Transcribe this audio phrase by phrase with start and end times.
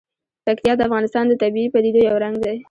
[0.45, 2.55] پکتیا د افغانستان د طبیعي پدیدو یو رنګ دی.